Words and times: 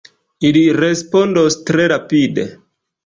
Ili 0.47 0.63
respondos 0.77 1.59
tre 1.71 1.89
rapide! 1.93 2.47